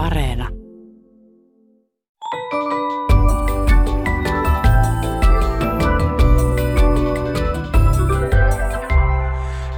Areena. 0.00 0.48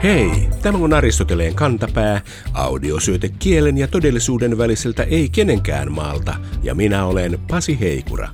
Hei, 0.02 0.48
tämä 0.62 0.78
on 0.78 0.92
Aristoteleen 0.92 1.54
kantapää, 1.54 2.20
audiosyöte 2.52 3.28
kielen 3.38 3.78
ja 3.78 3.88
todellisuuden 3.88 4.58
väliseltä 4.58 5.02
ei 5.02 5.28
kenenkään 5.28 5.92
maalta, 5.92 6.34
ja 6.62 6.74
minä 6.74 7.04
olen 7.04 7.38
Pasi 7.48 7.80
Heikura. 7.80 8.28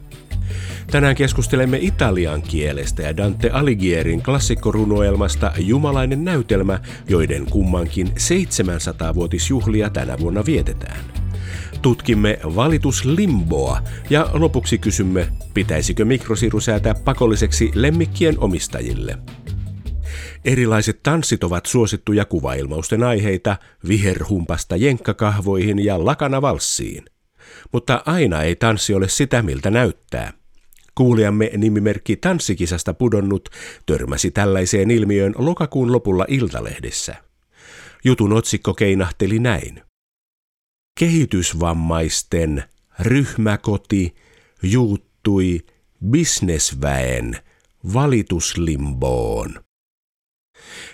Tänään 0.91 1.17
keskustelemme 1.17 1.79
italian 1.81 2.43
kielestä 2.43 3.03
ja 3.03 3.17
Dante 3.17 3.51
Aligierin 3.51 4.23
klassikkorunoelmasta 4.23 5.53
Jumalainen 5.59 6.25
näytelmä, 6.25 6.81
joiden 7.09 7.47
kummankin 7.51 8.07
700-vuotisjuhlia 8.07 9.91
tänä 9.91 10.19
vuonna 10.19 10.47
vietetään. 10.47 11.28
Tutkimme 11.83 12.39
valituslimboa 12.45 13.83
ja 14.11 14.31
lopuksi 14.33 14.79
kysymme, 14.79 15.29
pitäisikö 15.55 16.05
mikrosiru 16.05 16.61
säätää 16.61 16.95
pakolliseksi 16.95 17.71
lemmikkien 17.75 18.35
omistajille. 18.39 19.19
Erilaiset 20.45 21.03
tanssit 21.03 21.45
ovat 21.45 21.67
suosittuja 21.67 22.25
kuvailmausten 22.25 23.03
aiheita 23.03 23.57
viherhumpasta 23.89 24.77
jenkkakahvoihin 24.77 25.85
ja 25.85 26.05
lakanavalssiin. 26.05 27.05
Mutta 27.73 28.03
aina 28.07 28.43
ei 28.43 28.57
tanssi 28.57 28.95
ole 28.95 29.09
sitä, 29.09 29.43
miltä 29.43 29.71
näyttää. 29.71 30.33
Kuulijamme 30.95 31.51
nimimerkki 31.57 32.17
Tanssikisasta 32.17 32.95
pudonnut 32.95 33.49
törmäsi 33.87 34.31
tällaiseen 34.31 34.91
ilmiöön 34.91 35.35
lokakuun 35.39 35.93
lopulla 35.93 36.25
Iltalehdessä. 36.29 37.15
Jutun 38.05 38.33
otsikko 38.33 38.75
keinahteli 38.75 39.39
näin. 39.39 39.88
Kehitysvammaisten 40.99 42.65
ryhmäkoti 43.01 44.15
juuttui 44.63 45.67
bisnesväen 46.11 47.37
valituslimboon. 47.95 49.65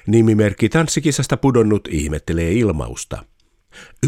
Nimimerkki 0.06 0.69
Tanssikisasta 0.69 1.37
pudonnut 1.37 1.89
ihmettelee 1.91 2.53
ilmausta. 2.53 3.25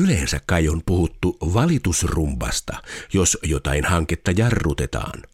Yleensä 0.03 0.41
kai 0.47 0.69
on 0.69 0.83
puhuttu 0.87 1.37
valitusrumbasta, 1.55 2.83
jos 3.13 3.39
jotain 3.43 3.85
hanketta 3.85 4.31
jarrutetaan– 4.31 5.23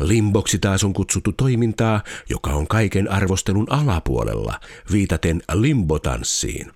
Limboksi 0.00 0.58
taas 0.58 0.84
on 0.84 0.92
kutsuttu 0.92 1.32
toimintaa, 1.32 2.02
joka 2.30 2.50
on 2.50 2.66
kaiken 2.66 3.10
arvostelun 3.10 3.72
alapuolella, 3.72 4.60
viitaten 4.92 5.42
limbotanssiin. 5.52 6.72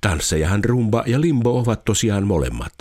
Tanssejahan 0.00 0.64
rumba 0.64 1.04
ja 1.06 1.20
limbo 1.20 1.58
ovat 1.58 1.84
tosiaan 1.84 2.26
molemmat. 2.26 2.72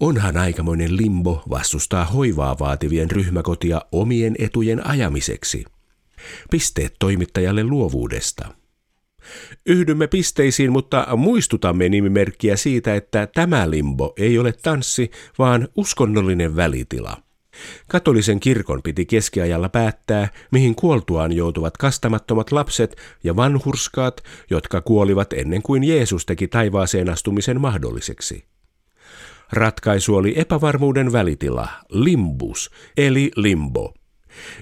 Onhan 0.00 0.36
aikamoinen 0.36 0.96
limbo 0.96 1.42
vastustaa 1.50 2.04
hoivaa 2.04 2.58
vaativien 2.58 3.10
ryhmäkotia 3.10 3.80
omien 3.92 4.34
etujen 4.38 4.86
ajamiseksi. 4.86 5.64
Pisteet 6.50 6.94
toimittajalle 6.98 7.64
luovuudesta. 7.64 8.54
Yhdymme 9.66 10.06
pisteisiin, 10.06 10.72
mutta 10.72 11.06
muistutamme 11.16 11.88
nimimerkkiä 11.88 12.56
siitä, 12.56 12.94
että 12.94 13.28
tämä 13.34 13.70
limbo 13.70 14.12
ei 14.16 14.38
ole 14.38 14.52
tanssi, 14.52 15.10
vaan 15.38 15.68
uskonnollinen 15.76 16.56
välitila. 16.56 17.16
Katolisen 17.88 18.40
kirkon 18.40 18.82
piti 18.82 19.06
keskiajalla 19.06 19.68
päättää, 19.68 20.28
mihin 20.52 20.74
kuoltuaan 20.74 21.32
joutuvat 21.32 21.76
kastamattomat 21.76 22.52
lapset 22.52 22.96
ja 23.24 23.36
vanhurskaat, 23.36 24.22
jotka 24.50 24.80
kuolivat 24.80 25.32
ennen 25.32 25.62
kuin 25.62 25.84
Jeesus 25.84 26.26
teki 26.26 26.48
taivaaseen 26.48 27.10
astumisen 27.10 27.60
mahdolliseksi. 27.60 28.44
Ratkaisu 29.52 30.16
oli 30.16 30.32
epävarmuuden 30.36 31.12
välitila, 31.12 31.68
limbus, 31.88 32.70
eli 32.96 33.30
limbo. 33.36 33.94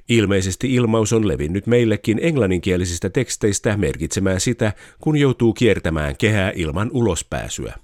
Ilmeisesti 0.08 0.74
ilmaus 0.74 1.12
on 1.12 1.28
levinnyt 1.28 1.66
meillekin 1.66 2.18
englanninkielisistä 2.22 3.10
teksteistä 3.10 3.76
merkitsemään 3.76 4.40
sitä, 4.40 4.72
kun 5.00 5.16
joutuu 5.16 5.52
kiertämään 5.52 6.16
kehää 6.16 6.52
ilman 6.54 6.90
ulospääsyä. 6.92 7.74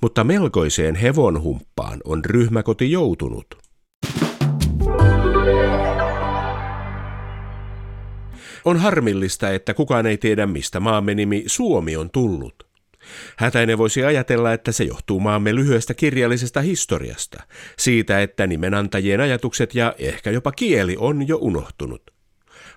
Mutta 0.00 0.24
melkoiseen 0.24 0.94
hevonhumppaan 0.94 2.00
on 2.04 2.24
ryhmäkoti 2.24 2.90
joutunut. 2.90 3.61
On 8.64 8.76
harmillista, 8.76 9.50
että 9.50 9.74
kukaan 9.74 10.06
ei 10.06 10.18
tiedä, 10.18 10.46
mistä 10.46 10.80
maamme 10.80 11.14
nimi 11.14 11.44
Suomi 11.46 11.96
on 11.96 12.10
tullut. 12.10 12.66
Hätäinen 13.36 13.78
voisi 13.78 14.04
ajatella, 14.04 14.52
että 14.52 14.72
se 14.72 14.84
johtuu 14.84 15.20
maamme 15.20 15.54
lyhyestä 15.54 15.94
kirjallisesta 15.94 16.60
historiasta, 16.60 17.42
siitä, 17.78 18.22
että 18.22 18.46
nimenantajien 18.46 19.20
ajatukset 19.20 19.74
ja 19.74 19.94
ehkä 19.98 20.30
jopa 20.30 20.52
kieli 20.52 20.96
on 20.98 21.28
jo 21.28 21.38
unohtunut. 21.40 22.02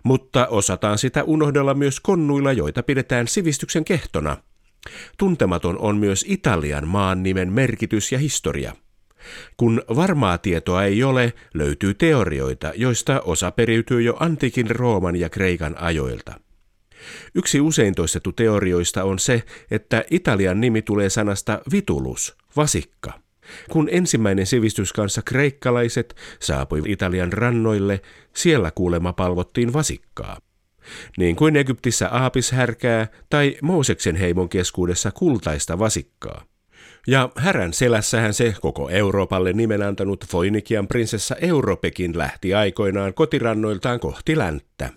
Mutta 0.03 0.47
osataan 0.47 0.97
sitä 0.97 1.23
unohdella 1.23 1.73
myös 1.73 1.99
konnuilla, 1.99 2.53
joita 2.53 2.83
pidetään 2.83 3.27
sivistyksen 3.27 3.85
kehtona. 3.85 4.37
Tuntematon 5.17 5.77
on 5.79 5.97
myös 5.97 6.25
Italian 6.27 6.87
maan 6.87 7.23
nimen 7.23 7.53
merkitys 7.53 8.11
ja 8.11 8.19
historia– 8.19 8.75
kun 9.57 9.83
varmaa 9.95 10.37
tietoa 10.37 10.83
ei 10.83 11.03
ole, 11.03 11.33
löytyy 11.53 11.93
teorioita, 11.93 12.71
joista 12.75 13.21
osa 13.21 13.51
periytyy 13.51 14.01
jo 14.01 14.17
antiikin 14.19 14.69
Rooman 14.69 15.15
ja 15.15 15.29
Kreikan 15.29 15.81
ajoilta. 15.81 16.39
Yksi 17.35 17.61
usein 17.61 17.95
toistettu 17.95 18.31
teorioista 18.31 19.03
on 19.03 19.19
se, 19.19 19.43
että 19.71 20.03
Italian 20.11 20.61
nimi 20.61 20.81
tulee 20.81 21.09
sanasta 21.09 21.61
vitulus, 21.71 22.35
vasikka. 22.57 23.13
Kun 23.69 23.89
ensimmäinen 23.91 24.45
sivistyskansa 24.45 25.21
kreikkalaiset 25.21 26.15
saapui 26.39 26.81
Italian 26.85 27.33
rannoille, 27.33 28.01
siellä 28.35 28.71
kuulema 28.71 29.13
palvottiin 29.13 29.73
vasikkaa. 29.73 30.37
Niin 31.17 31.35
kuin 31.35 31.55
Egyptissä 31.55 32.09
aapishärkää 32.09 33.07
tai 33.29 33.57
Mooseksen 33.61 34.15
heimon 34.15 34.49
keskuudessa 34.49 35.11
kultaista 35.11 35.79
vasikkaa. 35.79 36.45
Ja 37.07 37.29
härän 37.37 37.73
selässähän 37.73 38.33
se 38.33 38.55
koko 38.61 38.89
Euroopalle 38.89 39.53
nimen 39.53 39.81
antanut 39.81 40.25
Foinikian 40.27 40.87
prinsessa 40.87 41.35
Europekin 41.35 42.17
lähti 42.17 42.53
aikoinaan 42.53 43.13
kotirannoiltaan 43.13 43.99
kohti 43.99 44.37
länttä. 44.37 44.89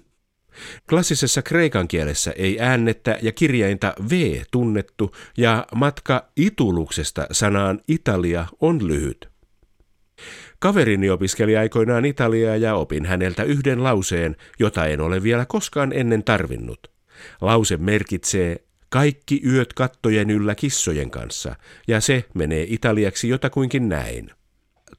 Klassisessa 0.88 1.42
kreikan 1.42 1.88
kielessä 1.88 2.32
ei 2.36 2.60
äännettä 2.60 3.18
ja 3.22 3.32
kirjainta 3.32 3.94
V 4.10 4.42
tunnettu 4.50 5.14
ja 5.36 5.66
matka 5.74 6.28
ituluksesta 6.36 7.26
sanaan 7.32 7.80
Italia 7.88 8.46
on 8.60 8.88
lyhyt. 8.88 9.28
Kaverini 10.58 11.10
opiskeli 11.10 11.56
aikoinaan 11.56 12.04
Italiaa 12.04 12.56
ja 12.56 12.74
opin 12.74 13.06
häneltä 13.06 13.42
yhden 13.42 13.84
lauseen, 13.84 14.36
jota 14.58 14.86
en 14.86 15.00
ole 15.00 15.22
vielä 15.22 15.46
koskaan 15.46 15.92
ennen 15.92 16.24
tarvinnut. 16.24 16.90
Lause 17.40 17.76
merkitsee 17.76 18.67
kaikki 18.88 19.40
yöt 19.46 19.72
kattojen 19.72 20.30
yllä 20.30 20.54
kissojen 20.54 21.10
kanssa, 21.10 21.56
ja 21.88 22.00
se 22.00 22.24
menee 22.34 22.66
italiaksi 22.68 23.28
jotakuinkin 23.28 23.88
näin. 23.88 24.30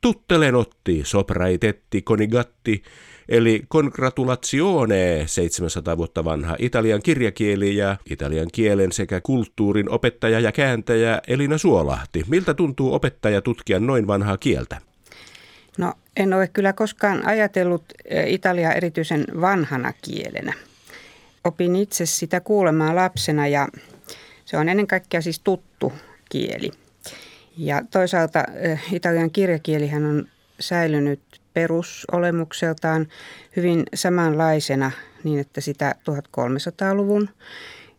Tuttelen 0.01 0.55
otti, 0.55 1.01
sopraitetti, 1.05 2.01
conigatti, 2.01 2.83
eli 3.29 3.61
congratulazione, 3.71 5.23
700 5.25 5.97
vuotta 5.97 6.23
vanha 6.23 6.55
italian 6.59 7.01
kirjakieli 7.01 7.75
ja 7.75 7.97
italian 8.09 8.47
kielen 8.53 8.91
sekä 8.91 9.21
kulttuurin 9.21 9.89
opettaja 9.89 10.39
ja 10.39 10.51
kääntäjä 10.51 11.21
Elina 11.27 11.57
Suolahti. 11.57 12.23
Miltä 12.27 12.53
tuntuu 12.53 12.93
opettaja 12.93 13.41
tutkia 13.41 13.79
noin 13.79 14.07
vanhaa 14.07 14.37
kieltä? 14.37 14.81
No 15.77 15.93
en 16.17 16.33
ole 16.33 16.47
kyllä 16.47 16.73
koskaan 16.73 17.25
ajatellut 17.25 17.83
eh, 18.05 18.33
Italia 18.33 18.73
erityisen 18.73 19.25
vanhana 19.41 19.93
kielenä 20.01 20.53
opin 21.43 21.75
itse 21.75 22.05
sitä 22.05 22.39
kuulemaan 22.39 22.95
lapsena 22.95 23.47
ja 23.47 23.67
se 24.45 24.57
on 24.57 24.69
ennen 24.69 24.87
kaikkea 24.87 25.21
siis 25.21 25.39
tuttu 25.39 25.93
kieli. 26.29 26.71
Ja 27.57 27.81
toisaalta 27.91 28.43
eh, 28.55 28.81
italian 28.91 29.31
kirjakielihän 29.31 30.05
on 30.05 30.27
säilynyt 30.59 31.21
perusolemukseltaan 31.53 33.07
hyvin 33.55 33.83
samanlaisena 33.93 34.91
niin, 35.23 35.39
että 35.39 35.61
sitä 35.61 35.95
1300-luvun 36.09 37.29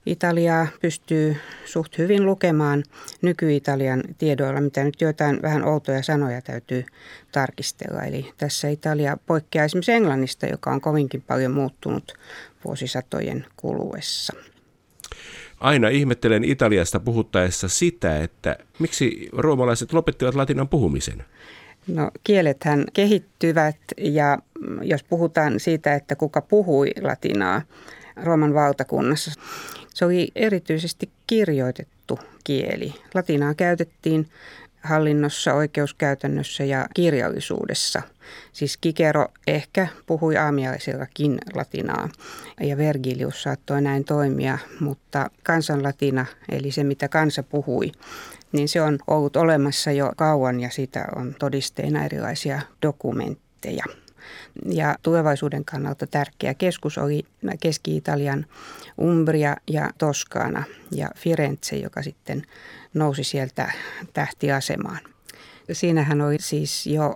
Italiaa 0.06 0.66
pystyy 0.80 1.36
suht 1.64 1.98
hyvin 1.98 2.26
lukemaan 2.26 2.84
nyky-Italian 3.22 4.02
tiedoilla, 4.18 4.60
mitä 4.60 4.84
nyt 4.84 5.00
joitain 5.00 5.42
vähän 5.42 5.64
outoja 5.64 6.02
sanoja 6.02 6.42
täytyy 6.42 6.84
tarkistella. 7.32 8.02
Eli 8.02 8.32
tässä 8.36 8.68
Italia 8.68 9.16
poikkeaa 9.26 9.64
esimerkiksi 9.64 9.92
Englannista, 9.92 10.46
joka 10.46 10.70
on 10.70 10.80
kovinkin 10.80 11.22
paljon 11.22 11.52
muuttunut 11.52 12.14
vuosisatojen 12.64 13.46
kuluessa. 13.56 14.32
Aina 15.60 15.88
ihmettelen 15.88 16.44
Italiasta 16.44 17.00
puhuttaessa 17.00 17.68
sitä, 17.68 18.22
että 18.22 18.56
miksi 18.78 19.28
roomalaiset 19.32 19.92
lopettivat 19.92 20.34
latinan 20.34 20.68
puhumisen. 20.68 21.24
No 21.86 22.10
kielethän 22.24 22.84
kehittyvät 22.92 23.76
ja 23.98 24.38
jos 24.82 25.04
puhutaan 25.04 25.60
siitä, 25.60 25.94
että 25.94 26.16
kuka 26.16 26.40
puhui 26.40 26.90
latinaa 27.02 27.62
Rooman 28.16 28.54
valtakunnassa, 28.54 29.30
se 29.94 30.04
oli 30.04 30.28
erityisesti 30.34 31.10
kirjoitettu 31.26 32.18
kieli. 32.44 32.94
Latinaa 33.14 33.54
käytettiin 33.54 34.28
hallinnossa, 34.80 35.54
oikeuskäytännössä 35.54 36.64
ja 36.64 36.86
kirjallisuudessa. 36.94 38.02
Siis 38.52 38.76
Kikero 38.76 39.26
ehkä 39.46 39.88
puhui 40.06 40.36
aamiaisellakin 40.36 41.38
latinaa 41.54 42.08
ja 42.60 42.76
Vergilius 42.76 43.42
saattoi 43.42 43.82
näin 43.82 44.04
toimia, 44.04 44.58
mutta 44.80 45.30
kansanlatina, 45.42 46.26
eli 46.48 46.70
se 46.70 46.84
mitä 46.84 47.08
kansa 47.08 47.42
puhui, 47.42 47.92
niin 48.52 48.68
se 48.68 48.82
on 48.82 48.98
ollut 49.06 49.36
olemassa 49.36 49.92
jo 49.92 50.12
kauan 50.16 50.60
ja 50.60 50.70
siitä 50.70 51.04
on 51.16 51.34
todisteina 51.38 52.04
erilaisia 52.04 52.60
dokumentteja. 52.82 53.84
Ja 54.72 54.96
tulevaisuuden 55.02 55.64
kannalta 55.64 56.06
tärkeä 56.06 56.54
keskus 56.54 56.98
oli 56.98 57.22
Keski-Italian 57.60 58.46
Umbria 59.00 59.56
ja 59.70 59.90
Toskana 59.98 60.62
ja 60.92 61.10
Firenze, 61.16 61.76
joka 61.76 62.02
sitten 62.02 62.42
nousi 62.94 63.24
sieltä 63.24 63.72
tähtiasemaan. 64.12 64.98
Siinähän 65.72 66.20
oli 66.20 66.36
siis 66.40 66.86
jo 66.86 67.14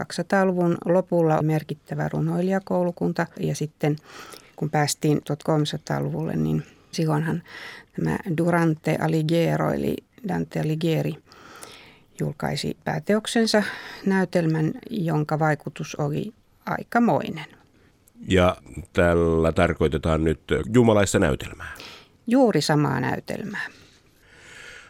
1200-luvun 0.00 0.76
lopulla 0.84 1.42
merkittävä 1.42 2.08
runoilijakoulukunta 2.08 3.26
ja 3.40 3.54
sitten 3.54 3.96
kun 4.56 4.70
päästiin 4.70 5.18
1300-luvulle, 5.18 6.36
niin 6.36 6.62
silloinhan 6.90 7.42
tämä 7.96 8.18
Durante 8.36 8.98
Alighiero 9.00 9.72
eli 9.72 9.96
Dante 10.28 10.60
Alighieri 10.60 11.14
julkaisi 12.20 12.76
pääteoksensa 12.84 13.62
näytelmän, 14.06 14.72
jonka 14.90 15.38
vaikutus 15.38 15.94
oli 15.94 16.32
aikamoinen. 16.66 17.46
Ja 18.28 18.56
tällä 18.92 19.52
tarkoitetaan 19.52 20.24
nyt 20.24 20.40
jumalaista 20.74 21.18
näytelmää. 21.18 21.74
Juuri 22.26 22.60
samaa 22.60 23.00
näytelmää. 23.00 23.66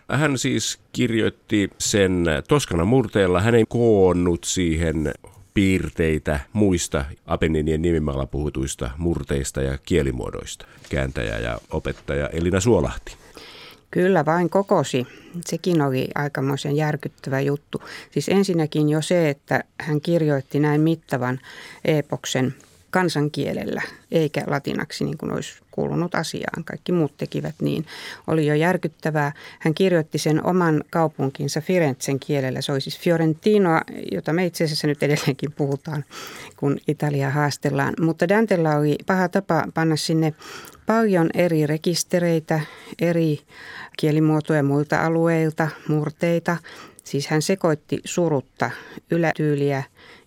Hän 0.08 0.38
siis 0.38 0.80
kirjoitti 0.92 1.70
sen 1.78 2.24
Toskana 2.48 2.84
murteella. 2.84 3.40
Hän 3.40 3.54
ei 3.54 3.64
koonnut 3.68 4.44
siihen 4.44 5.12
piirteitä 5.54 6.40
muista 6.52 7.04
Apenninien 7.26 7.82
nimimaalla 7.82 8.26
puhutuista 8.26 8.90
murteista 8.98 9.62
ja 9.62 9.78
kielimuodoista. 9.78 10.66
Kääntäjä 10.88 11.38
ja 11.38 11.58
opettaja 11.70 12.28
Elina 12.28 12.60
Suolahti. 12.60 13.16
Kyllä 13.90 14.24
vain 14.24 14.50
kokosi. 14.50 15.06
Sekin 15.46 15.82
oli 15.82 16.08
aikamoisen 16.14 16.76
järkyttävä 16.76 17.40
juttu. 17.40 17.82
Siis 18.10 18.28
ensinnäkin 18.28 18.88
jo 18.88 19.02
se, 19.02 19.30
että 19.30 19.64
hän 19.80 20.00
kirjoitti 20.00 20.60
näin 20.60 20.80
mittavan 20.80 21.40
epoksen 21.84 22.54
kansankielellä, 22.96 23.82
eikä 24.10 24.42
latinaksi 24.46 25.04
niin 25.04 25.18
kuin 25.18 25.32
olisi 25.32 25.58
kuulunut 25.70 26.14
asiaan. 26.14 26.64
Kaikki 26.64 26.92
muut 26.92 27.16
tekivät 27.16 27.54
niin. 27.60 27.86
Oli 28.26 28.46
jo 28.46 28.54
järkyttävää. 28.54 29.32
Hän 29.58 29.74
kirjoitti 29.74 30.18
sen 30.18 30.46
oman 30.46 30.84
kaupunkinsa 30.90 31.60
Firenzen 31.60 32.20
kielellä. 32.20 32.60
Se 32.60 32.72
oli 32.72 32.80
siis 32.80 32.98
Fiorentinoa, 32.98 33.80
jota 34.12 34.32
me 34.32 34.46
itse 34.46 34.64
asiassa 34.64 34.86
nyt 34.86 35.02
edelleenkin 35.02 35.52
puhutaan, 35.52 36.04
kun 36.56 36.78
Italia 36.88 37.30
haastellaan. 37.30 37.94
Mutta 38.00 38.28
Dantella 38.28 38.74
oli 38.74 38.96
paha 39.06 39.28
tapa 39.28 39.64
panna 39.74 39.96
sinne 39.96 40.34
paljon 40.86 41.30
eri 41.34 41.66
rekistereitä, 41.66 42.60
eri 43.00 43.40
kielimuotoja 43.98 44.62
muilta 44.62 45.06
alueilta, 45.06 45.68
murteita. 45.88 46.56
Siis 47.04 47.26
hän 47.28 47.42
sekoitti 47.42 48.00
surutta 48.04 48.70
ylätyyliä 49.10 49.82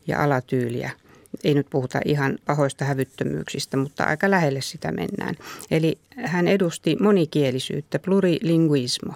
ja 0.08 0.24
alatyyliä. 0.24 0.92
Ei 1.44 1.54
nyt 1.54 1.68
puhuta 1.70 2.00
ihan 2.06 2.38
pahoista 2.46 2.86
hävyttömyyksistä, 2.86 3.78
mutta 3.78 4.04
aika 4.04 4.32
lähelle 4.32 4.62
sitä 4.62 4.92
mennään. 4.92 5.36
Eli 5.72 5.98
hän 6.24 6.48
edusti 6.48 6.98
monikielisyyttä, 7.00 8.00
plurilinguismo. 8.00 9.14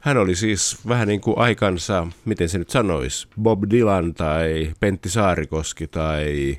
Hän 0.00 0.16
oli 0.16 0.34
siis 0.34 0.78
vähän 0.88 1.08
niin 1.08 1.20
kuin 1.20 1.38
aikansa, 1.38 2.06
miten 2.24 2.48
se 2.48 2.58
nyt 2.58 2.70
sanoisi, 2.70 3.28
Bob 3.42 3.62
Dylan 3.70 4.14
tai 4.14 4.72
Pentti 4.80 5.08
Saarikoski 5.08 5.86
tai 5.86 6.58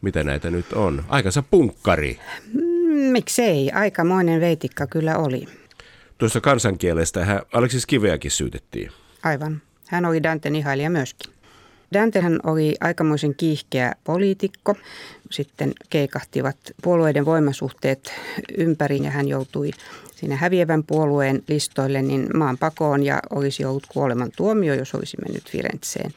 mitä 0.00 0.24
näitä 0.24 0.50
nyt 0.50 0.72
on. 0.72 1.04
Aikansa 1.08 1.42
punkkari. 1.42 2.18
Miksei, 3.12 3.70
aikamoinen 3.70 4.40
veitikka 4.40 4.86
kyllä 4.86 5.18
oli. 5.18 5.46
Tuosta 6.18 6.40
kansankielestä 6.40 7.24
hän 7.24 7.42
Aleksis 7.52 7.86
Kiveäkin 7.86 8.30
syytettiin. 8.30 8.90
Aivan. 9.22 9.62
Hän 9.88 10.04
oli 10.04 10.22
Danten 10.22 10.56
ihailija 10.56 10.90
myöskin. 10.90 11.33
Dantehan 11.92 12.40
oli 12.42 12.74
aikamoisen 12.80 13.34
kiihkeä 13.34 13.92
poliitikko. 14.04 14.76
Sitten 15.30 15.72
keikahtivat 15.90 16.56
puolueiden 16.82 17.24
voimasuhteet 17.24 18.12
ympäri 18.58 19.02
ja 19.02 19.10
hän 19.10 19.28
joutui 19.28 19.70
siinä 20.14 20.36
häviävän 20.36 20.84
puolueen 20.84 21.42
listoille 21.48 22.02
niin 22.02 22.28
maan 22.34 22.58
pakoon 22.58 23.02
ja 23.02 23.20
olisi 23.30 23.64
ollut 23.64 23.86
kuoleman 23.86 24.30
tuomio, 24.36 24.74
jos 24.74 24.94
olisi 24.94 25.16
mennyt 25.26 25.50
Firenzeen. 25.50 26.10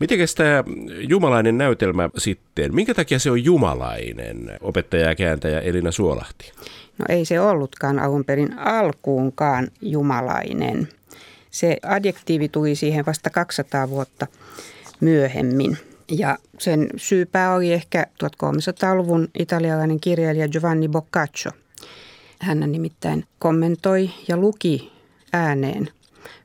Miten 0.00 0.18
tämä 0.36 0.64
jumalainen 1.08 1.58
näytelmä 1.58 2.10
sitten, 2.16 2.74
minkä 2.74 2.94
takia 2.94 3.18
se 3.18 3.30
on 3.30 3.44
jumalainen, 3.44 4.58
opettaja 4.60 5.08
ja 5.08 5.14
kääntäjä 5.14 5.60
Elina 5.60 5.90
Suolahti? 5.90 6.52
No 6.98 7.04
ei 7.08 7.24
se 7.24 7.40
ollutkaan 7.40 7.98
alun 7.98 8.24
perin 8.24 8.58
alkuunkaan 8.58 9.68
jumalainen. 9.80 10.88
Se 11.50 11.76
adjektiivi 11.82 12.48
tuli 12.48 12.74
siihen 12.74 13.06
vasta 13.06 13.30
200 13.30 13.90
vuotta 13.90 14.26
myöhemmin. 15.00 15.78
Ja 16.10 16.38
sen 16.58 16.88
syypää 16.96 17.54
oli 17.54 17.72
ehkä 17.72 18.06
1300-luvun 18.24 19.28
italialainen 19.38 20.00
kirjailija 20.00 20.48
Giovanni 20.48 20.88
Boccaccio. 20.88 21.52
Hän 22.40 22.72
nimittäin 22.72 23.24
kommentoi 23.38 24.10
ja 24.28 24.36
luki 24.36 24.92
ääneen 25.32 25.88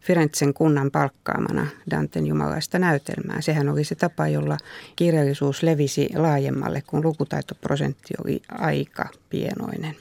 Firenzen 0.01 0.53
kunnan 0.53 0.91
palkkaamana 0.91 1.67
Danten 1.91 2.27
jumalaista 2.27 2.79
näytelmää. 2.79 3.41
Sehän 3.41 3.69
oli 3.69 3.83
se 3.83 3.95
tapa, 3.95 4.27
jolla 4.27 4.57
kirjallisuus 4.95 5.63
levisi 5.63 6.09
laajemmalle, 6.15 6.83
kun 6.87 7.03
lukutaitoprosentti 7.03 8.13
oli 8.25 8.41
aika 8.51 9.09
pienoinen. 9.29 9.95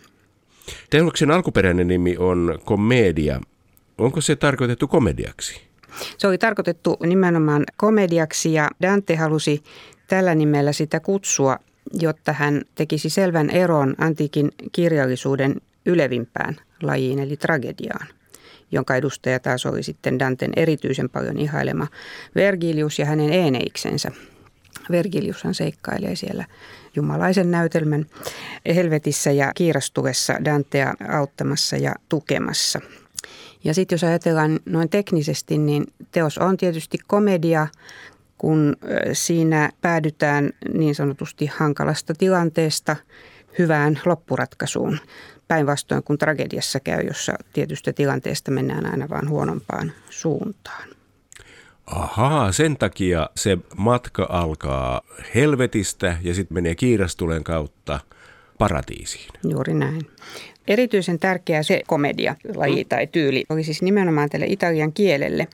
Teoksen 0.90 1.30
alkuperäinen 1.30 1.88
nimi 1.88 2.16
on 2.18 2.58
Komedia. 2.64 3.40
Onko 4.02 4.20
se 4.20 4.36
tarkoitettu 4.36 4.88
komediaksi? 4.88 5.60
Se 6.18 6.26
oli 6.26 6.38
tarkoitettu 6.38 6.96
nimenomaan 7.06 7.64
komediaksi 7.76 8.52
ja 8.52 8.70
Dante 8.82 9.16
halusi 9.16 9.62
tällä 10.06 10.34
nimellä 10.34 10.72
sitä 10.72 11.00
kutsua, 11.00 11.58
jotta 11.92 12.32
hän 12.32 12.62
tekisi 12.74 13.10
selvän 13.10 13.50
eron 13.50 13.94
antiikin 13.98 14.50
kirjallisuuden 14.72 15.60
ylevimpään 15.86 16.56
lajiin 16.82 17.18
eli 17.18 17.36
tragediaan 17.36 18.06
jonka 18.72 18.96
edustaja 18.96 19.40
taas 19.40 19.66
oli 19.66 19.82
sitten 19.82 20.18
Danten 20.18 20.52
erityisen 20.56 21.08
paljon 21.08 21.38
ihailema 21.38 21.86
Vergilius 22.34 22.98
ja 22.98 23.06
hänen 23.06 23.32
Eneiksensä. 23.32 24.10
Vergiliushan 24.90 25.54
seikkailee 25.54 26.16
siellä 26.16 26.44
jumalaisen 26.96 27.50
näytelmän 27.50 28.06
helvetissä 28.74 29.30
ja 29.30 29.52
kiirastuvessa 29.54 30.34
Dantea 30.44 30.94
auttamassa 31.08 31.76
ja 31.76 31.94
tukemassa. 32.08 32.80
Ja 33.64 33.74
sitten 33.74 33.94
jos 33.96 34.04
ajatellaan 34.04 34.60
noin 34.66 34.88
teknisesti, 34.88 35.58
niin 35.58 35.84
teos 36.10 36.38
on 36.38 36.56
tietysti 36.56 36.98
komedia, 37.06 37.66
kun 38.38 38.76
siinä 39.12 39.70
päädytään 39.80 40.50
niin 40.74 40.94
sanotusti 40.94 41.46
hankalasta 41.46 42.14
tilanteesta 42.14 42.96
hyvään 43.58 44.00
loppuratkaisuun. 44.04 44.98
Päinvastoin 45.48 46.02
kuin 46.02 46.18
tragediassa 46.18 46.80
käy, 46.80 47.06
jossa 47.06 47.32
tietystä 47.52 47.92
tilanteesta 47.92 48.50
mennään 48.50 48.86
aina 48.86 49.08
vain 49.08 49.28
huonompaan 49.28 49.92
suuntaan. 50.10 50.88
Ahaa, 51.86 52.52
sen 52.52 52.76
takia 52.76 53.30
se 53.36 53.58
matka 53.76 54.26
alkaa 54.30 55.00
helvetistä 55.34 56.16
ja 56.22 56.34
sitten 56.34 56.54
menee 56.54 56.74
kiirastulen 56.74 57.44
kautta 57.44 58.00
paratiisiin. 58.58 59.28
Juuri 59.48 59.74
näin. 59.74 60.06
Erityisen 60.68 61.18
tärkeä 61.18 61.62
se 61.62 61.80
komedia, 61.86 62.36
laji 62.54 62.84
tai 62.84 63.06
tyyli, 63.06 63.44
oli 63.48 63.64
siis 63.64 63.82
nimenomaan 63.82 64.28
tälle 64.28 64.46
italian 64.46 64.92
kielelle, 64.92 65.48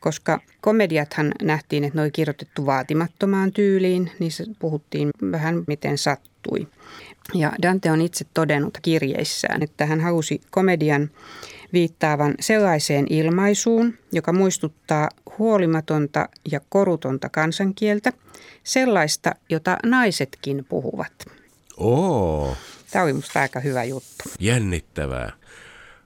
koska 0.00 0.40
komediathan 0.60 1.32
nähtiin, 1.42 1.84
että 1.84 1.98
ne 1.98 2.02
oli 2.02 2.10
kirjoitettu 2.10 2.66
vaatimattomaan 2.66 3.52
tyyliin, 3.52 4.10
niissä 4.18 4.44
puhuttiin 4.58 5.10
vähän 5.32 5.64
miten 5.66 5.98
sattui. 5.98 6.66
Ja 7.34 7.52
Dante 7.62 7.90
on 7.90 8.00
itse 8.00 8.24
todennut 8.34 8.78
kirjeissään, 8.82 9.62
että 9.62 9.86
hän 9.86 10.00
halusi 10.00 10.40
komedian 10.50 11.10
viittaavan 11.72 12.34
sellaiseen 12.40 13.06
ilmaisuun, 13.10 13.94
joka 14.12 14.32
muistuttaa 14.32 15.08
huolimatonta 15.38 16.28
ja 16.52 16.60
korutonta 16.68 17.28
kansankieltä, 17.28 18.12
sellaista, 18.64 19.34
jota 19.48 19.78
naisetkin 19.84 20.66
puhuvat. 20.68 21.12
Oo. 21.76 22.56
Tämä 22.90 23.04
oli 23.04 23.12
minusta 23.12 23.40
aika 23.40 23.60
hyvä 23.60 23.84
juttu. 23.84 24.24
Jännittävää. 24.40 25.32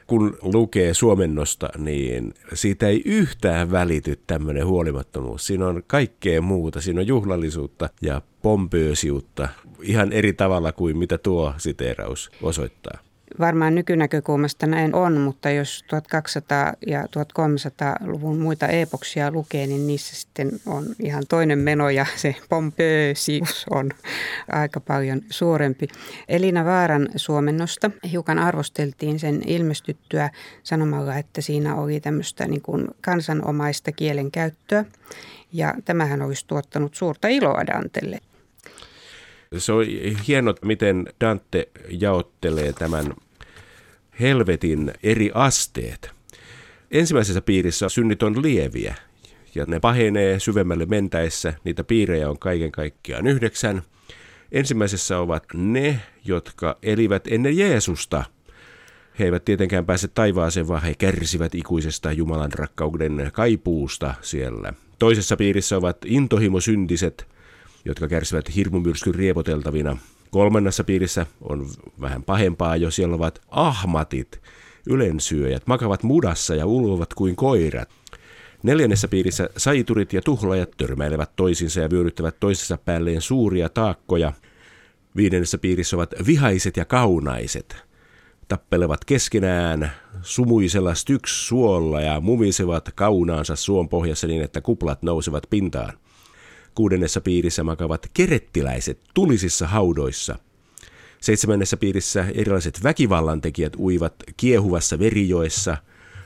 Kun 0.07 0.39
lukee 0.43 0.95
suomennosta, 0.95 1.69
niin 1.79 2.35
siitä 2.55 2.87
ei 2.87 3.03
yhtään 3.05 3.71
välity 3.71 4.21
tämmöinen 4.27 4.67
huolimattomuus. 4.67 5.47
Siinä 5.47 5.67
on 5.67 5.83
kaikkea 5.87 6.43
muuta. 6.43 6.81
Siinä 6.81 7.01
on 7.01 7.07
juhlallisuutta 7.07 7.91
ja 8.03 8.23
pompöösiutta 8.43 9.49
ihan 9.83 10.13
eri 10.13 10.33
tavalla 10.33 10.73
kuin 10.73 10.99
mitä 10.99 11.19
tuo 11.19 11.55
siteeraus 11.59 12.31
osoittaa. 12.43 12.99
Varmaan 13.41 13.75
nykynäkökulmasta 13.75 14.67
näin 14.67 14.95
on, 14.95 15.21
mutta 15.21 15.51
jos 15.51 15.85
1200- 15.89 16.77
ja 16.87 17.03
1300-luvun 17.03 18.39
muita 18.39 18.69
epoksia 18.69 19.31
lukee, 19.31 19.67
niin 19.67 19.87
niissä 19.87 20.17
sitten 20.17 20.51
on 20.67 20.87
ihan 21.03 21.23
toinen 21.29 21.59
meno 21.59 21.91
ja 21.91 22.07
se 22.17 22.37
pompöösius 22.49 23.67
on 23.71 23.91
aika 24.53 24.81
paljon 24.81 25.21
suurempi. 25.31 25.89
Elina 26.29 26.65
Vaaran 26.65 27.09
suomennosta 27.17 27.91
hiukan 28.11 28.39
arvosteltiin 28.39 29.19
sen 29.19 29.43
ilmestyttyä 29.47 30.31
sanomalla, 30.63 31.17
että 31.17 31.41
siinä 31.41 31.75
oli 31.77 32.01
tämmöistä 32.01 32.47
niin 32.47 32.63
kuin 32.63 32.89
kansanomaista 33.01 33.93
kielenkäyttöä. 33.93 34.85
Ja 35.53 35.75
tämähän 35.85 36.23
olisi 36.23 36.47
tuottanut 36.47 36.95
suurta 36.95 37.29
iloa 37.29 37.67
Dantelle. 37.67 38.21
Se 39.59 39.73
on 39.73 39.85
hieno, 40.29 40.55
miten 40.65 41.07
Dante 41.21 41.69
jaottelee 41.89 42.73
tämän 42.73 43.15
helvetin 44.21 44.93
eri 45.03 45.31
asteet. 45.35 46.11
Ensimmäisessä 46.91 47.41
piirissä 47.41 47.89
synnit 47.89 48.23
on 48.23 48.43
lieviä 48.43 48.95
ja 49.55 49.65
ne 49.69 49.81
pahenee 49.81 50.41
syvemmälle 50.41 50.87
mentäessä. 50.87 51.55
Niitä 51.65 51.85
piirejä 51.85 52.31
on 52.31 52.39
kaiken 52.39 52.73
kaikkiaan 52.73 53.27
yhdeksän. 53.27 53.83
Ensimmäisessä 54.53 55.19
ovat 55.19 55.45
ne, 55.55 56.01
jotka 56.25 56.79
elivät 56.83 57.27
ennen 57.27 57.59
Jeesusta. 57.59 58.25
He 59.19 59.25
eivät 59.25 59.45
tietenkään 59.45 59.87
pääse 59.87 60.09
taivaaseen, 60.09 60.69
vaan 60.69 60.83
he 60.83 60.95
kärsivät 60.95 61.55
ikuisesta 61.55 62.13
Jumalan 62.13 62.53
rakkauden 62.53 63.31
kaipuusta 63.33 64.15
siellä. 64.21 64.73
Toisessa 64.99 65.37
piirissä 65.37 65.77
ovat 65.77 65.97
intohimosyntiset, 66.05 67.27
jotka 67.85 68.09
kärsivät 68.09 68.57
hirmumyrskyn 68.57 69.15
riepoteltavina. 69.15 69.97
Kolmannessa 70.31 70.85
piirissä 70.85 71.27
on 71.41 71.67
vähän 72.01 72.23
pahempaa 72.23 72.77
jo, 72.77 72.91
siellä 72.91 73.17
ovat 73.17 73.41
ahmatit, 73.49 74.41
ylensyöjät, 74.87 75.67
makavat 75.67 76.03
mudassa 76.03 76.55
ja 76.55 76.67
ulvovat 76.67 77.15
kuin 77.15 77.37
koirat. 77.37 77.89
Neljännessä 78.63 79.09
piirissä 79.09 79.51
saiturit 79.57 80.13
ja 80.13 80.23
tuhlajat 80.23 80.71
törmäilevät 80.77 81.37
toisinsa 81.37 81.81
ja 81.81 81.91
vyöryttävät 81.91 82.41
toisessa 82.41 82.79
päälleen 82.79 83.21
suuria 83.21 83.69
taakkoja. 83.69 84.33
Viidennessä 85.17 85.59
piirissä 85.59 85.97
ovat 85.97 86.15
vihaiset 86.27 86.77
ja 86.77 86.85
kaunaiset. 86.85 87.77
Tappelevat 88.49 89.05
keskenään 89.05 89.93
sumuisella 90.23 90.95
styks 90.95 91.49
suolla 91.49 92.01
ja 92.01 92.21
mumisevat 92.21 92.91
kaunaansa 92.95 93.57
suon 93.57 93.89
pohjassa 93.89 94.27
niin, 94.27 94.43
että 94.43 94.61
kuplat 94.61 95.03
nousevat 95.03 95.47
pintaan. 95.51 95.93
Kuudennessa 96.75 97.21
piirissä 97.21 97.65
makavat 97.65 98.11
kerettiläiset 98.15 99.01
tulisissa 99.15 99.67
haudoissa. 99.67 100.39
Seitsemännessä 101.21 101.77
piirissä 101.77 102.27
erilaiset 102.35 102.83
väkivallantekijät 102.83 103.73
uivat 103.79 104.15
kiehuvassa 104.37 104.99
verijoessa, 104.99 105.77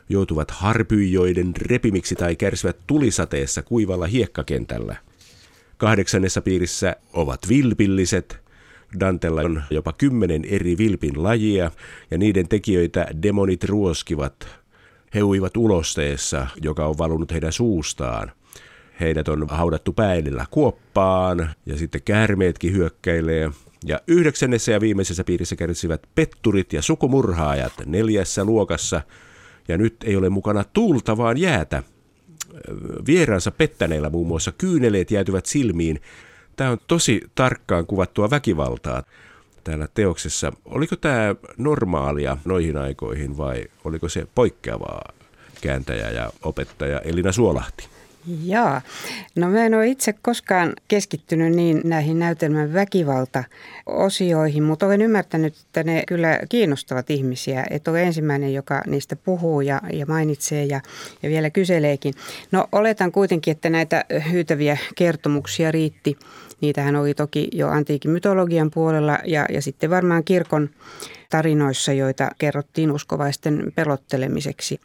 joutuvat 0.09 0.51
harpyjoiden 0.51 1.53
repimiksi 1.57 2.15
tai 2.15 2.37
kärsivät 2.37 2.77
tulisateessa 2.87 3.63
kuivalla 3.63 4.07
hiekkakentällä. 4.07 4.97
Kahdeksannessa 5.77 6.43
piirissä 6.43 6.97
ovat 7.13 7.41
vilpilliset. 7.49 8.45
Dantella 9.01 9.41
on 9.41 9.63
jopa 9.71 9.93
kymmenen 9.93 10.45
eri 10.45 10.79
vilpin 10.79 11.23
lajia 11.23 11.71
ja 12.11 12.19
niiden 12.19 12.49
tekijöitä 12.49 13.07
demonit 13.23 13.65
ruoskivat. 13.65 14.49
He 15.15 15.23
uivat 15.23 15.57
ulosteessa, 15.57 16.47
joka 16.63 16.87
on 16.87 16.99
valunut 16.99 17.33
heidän 17.33 17.53
suustaan– 17.53 18.33
Heidät 19.01 19.29
on 19.29 19.49
haudattu 19.49 19.93
päälillä 19.93 20.47
kuoppaan 20.51 21.51
ja 21.67 21.79
sitten 21.79 22.03
käärmeetkin 22.05 22.73
hyökkäilee. 22.73 23.51
Ja 23.85 24.01
yhdeksännessä 24.07 24.73
ja 24.73 24.81
viimeisessä 24.81 25.25
piirissä 25.25 25.57
kärsivät 25.57 26.03
petturit 26.15 26.73
ja 26.73 26.83
sukumurhaajat 26.83 27.73
neljässä 27.87 28.45
luokassa. 28.45 29.03
Ja 29.69 29.79
nyt 29.79 29.97
ei 30.05 30.17
ole 30.17 30.31
mukana 30.31 30.65
tuulta, 30.65 31.17
vaan 31.17 31.39
jäätä. 31.39 31.83
Vieraansa 33.07 33.51
pettäneillä 33.51 34.11
muun 34.11 34.27
muassa 34.27 34.53
kyyneleet 34.53 35.11
jäätyvät 35.11 35.47
silmiin. 35.47 36.01
Tämä 36.57 36.71
on 36.71 36.79
tosi 36.87 37.21
tarkkaan 37.35 37.87
kuvattua 37.87 38.31
väkivaltaa 38.31 39.03
täällä 39.65 39.89
teoksessa. 39.95 40.53
Oliko 40.65 40.97
tämä 40.97 41.35
normaalia 41.57 42.37
noihin 42.45 42.77
aikoihin 42.77 43.37
vai 43.37 43.65
oliko 43.85 44.09
se 44.09 44.27
poikkeavaa 44.35 45.13
kääntäjä 45.61 46.11
ja 46.11 46.31
opettaja 46.43 47.01
Elina 47.01 47.33
Suolahti? 47.33 47.94
Joo. 48.45 48.81
No 49.37 49.51
mä 49.51 49.67
en 49.67 49.75
ole 49.75 49.87
itse 49.87 50.15
koskaan 50.23 50.73
keskittynyt 50.89 51.53
niin 51.53 51.81
näihin 51.85 52.19
näytelmän 52.19 52.73
väkivalta-osioihin, 52.73 54.63
mutta 54.63 54.87
olen 54.87 55.03
ymmärtänyt, 55.03 55.57
että 55.67 55.85
ne 55.85 56.03
kyllä 56.07 56.41
kiinnostavat 56.49 57.11
ihmisiä. 57.11 57.65
Että 57.71 57.91
olen 57.91 58.05
ensimmäinen, 58.05 58.55
joka 58.55 58.83
niistä 58.87 59.17
puhuu 59.17 59.61
ja, 59.61 59.81
ja 59.93 60.07
mainitsee 60.07 60.65
ja, 60.65 60.81
ja 61.23 61.29
vielä 61.31 61.51
kyseleekin. 61.51 62.15
No 62.53 62.69
oletan 62.73 63.13
kuitenkin, 63.13 63.53
että 63.53 63.71
näitä 63.71 64.05
hyytäviä 64.33 64.79
kertomuksia 64.95 65.73
riitti. 65.73 66.19
Niitähän 66.61 66.97
oli 66.97 67.15
toki 67.15 67.49
jo 67.53 67.69
antiikin 67.69 68.11
mytologian 68.11 68.71
puolella 68.71 69.19
ja, 69.25 69.47
ja 69.51 69.63
sitten 69.63 69.91
varmaan 69.91 70.25
kirkon 70.25 70.71
tarinoissa, 71.31 71.93
joita 71.93 72.31
kerrottiin 72.39 72.93
uskovaisten 72.93 73.73
pelottelemiseksi. 73.75 74.81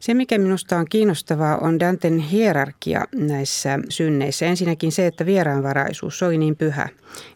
Se, 0.00 0.14
mikä 0.14 0.38
minusta 0.38 0.76
on 0.76 0.86
kiinnostavaa, 0.90 1.58
on 1.58 1.80
Danten 1.80 2.18
hierarkia 2.18 3.04
näissä 3.14 3.78
synneissä. 3.88 4.46
Ensinnäkin 4.46 4.92
se, 4.92 5.06
että 5.06 5.26
vieraanvaraisuus 5.26 6.22
oli 6.22 6.38
niin 6.38 6.56
pyhä, 6.56 6.88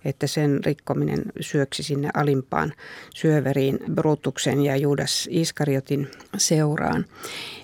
että 0.05 0.27
sen 0.27 0.65
rikkominen 0.65 1.23
syöksi 1.41 1.83
sinne 1.83 2.11
alimpaan 2.15 2.73
syöveriin 3.15 3.79
Brutuksen 3.95 4.63
ja 4.63 4.77
Juudas 4.77 5.29
Iskariotin 5.31 6.09
seuraan. 6.37 7.05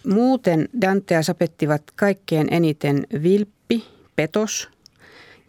Muuten 0.07 0.69
Dantea 0.81 1.23
sapettivat 1.23 1.83
kaikkein 1.97 2.49
eniten 2.50 3.07
vilppi, 3.23 3.85
petos 4.17 4.69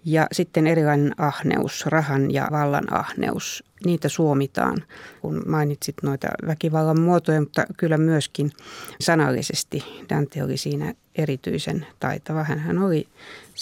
ja 0.06 0.28
sitten 0.32 0.68
erilainen 0.68 1.14
ahneus, 1.18 1.86
rahan 1.86 2.32
ja 2.32 2.48
vallan 2.52 2.94
ahneus 2.94 3.64
niitä 3.86 4.10
suomitaan, 4.10 4.84
kun 5.22 5.44
mainitsit 5.48 5.96
noita 6.04 6.28
väkivallan 6.48 7.00
muotoja, 7.00 7.42
mutta 7.42 7.66
kyllä 7.78 7.98
myöskin 7.98 8.52
sanallisesti 9.00 9.84
Dante 10.10 10.44
oli 10.44 10.58
siinä 10.58 10.94
erityisen 11.16 11.86
taitava. 12.00 12.44
Hän 12.44 12.80
oli 12.80 13.08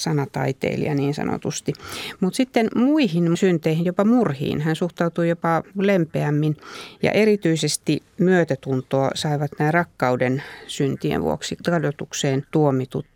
sanataiteilija 0.04 0.96
niin 0.96 1.14
sanotusti. 1.14 1.74
Mutta 2.20 2.38
sitten 2.38 2.68
muihin 2.76 3.38
synteihin, 3.38 3.86
jopa 3.86 4.04
murhiin, 4.06 4.62
hän 4.62 4.76
suhtautui 4.76 5.30
jopa 5.30 5.64
lempeämmin 5.78 6.58
ja 7.04 7.12
erityisesti 7.12 8.04
myötätuntoa 8.20 9.10
saivat 9.16 9.52
nämä 9.60 9.72
rakkauden 9.72 10.44
syntien 10.68 11.24
vuoksi 11.24 11.56
tradotukseen 11.64 12.46
tuomitut 12.52 13.08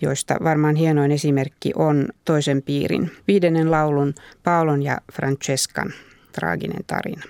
joista 0.00 0.36
varmaan 0.44 0.76
hienoin 0.76 1.10
esimerkki 1.12 1.72
on 1.76 2.08
toisen 2.24 2.62
piirin 2.62 3.10
viidennen 3.28 3.70
laulun 3.70 4.14
Paulon 4.44 4.82
ja 4.82 4.98
Francescan 5.12 5.92
traaginen 6.32 6.84
tarina. 6.86 7.22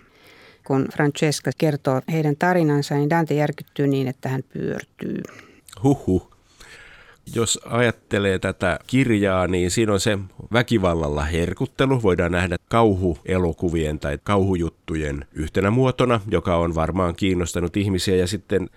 Kun 0.67 0.89
Francesca 0.93 1.51
kertoo 1.59 2.01
heidän 2.13 2.37
tarinansa, 2.37 2.95
niin 2.95 3.11
Dante 3.11 3.35
järkyttyy 3.35 3.87
niin, 3.87 4.09
että 4.09 4.29
hän 4.29 4.43
pyörtyy. 4.53 5.23
Huhhuh. 5.83 6.32
Jos 7.35 7.61
ajattelee 7.65 8.39
tätä 8.39 8.79
kirjaa, 8.87 9.47
niin 9.47 9.71
siinä 9.71 9.93
on 9.93 10.01
se 10.01 10.19
väkivallalla 10.53 11.25
herkuttelu. 11.25 12.03
Voidaan 12.03 12.33
nähdä 12.33 12.57
kauhuelokuvien 12.69 13.99
tai 13.99 14.19
kauhujuttujen 14.23 15.25
yhtenä 15.33 15.71
muotona, 15.71 16.21
joka 16.31 16.57
on 16.57 16.75
varmaan 16.75 17.15
kiinnostanut 17.17 17.77
ihmisiä. 17.77 18.17
Ja 18.17 18.27
sitten 18.27 18.71